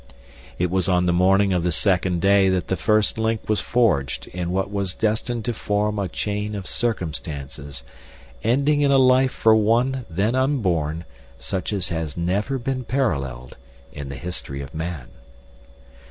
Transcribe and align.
It 0.57 0.71
was 0.71 0.89
on 0.89 1.05
the 1.05 1.13
morning 1.13 1.53
of 1.53 1.61
the 1.63 1.71
second 1.71 2.21
day 2.21 2.49
that 2.49 2.69
the 2.69 2.75
first 2.75 3.19
link 3.19 3.47
was 3.47 3.59
forged 3.59 4.25
in 4.29 4.49
what 4.49 4.71
was 4.71 4.95
destined 4.95 5.45
to 5.45 5.53
form 5.53 5.99
a 5.99 6.07
chain 6.07 6.55
of 6.55 6.65
circumstances 6.65 7.83
ending 8.43 8.81
in 8.81 8.89
a 8.89 8.97
life 8.97 9.31
for 9.31 9.53
one 9.55 10.07
then 10.09 10.33
unborn 10.33 11.05
such 11.37 11.71
as 11.71 11.89
has 11.89 12.17
never 12.17 12.57
been 12.57 12.83
paralleled 12.83 13.57
in 13.93 14.09
the 14.09 14.15
history 14.15 14.59
of 14.63 14.73
man. 14.73 15.09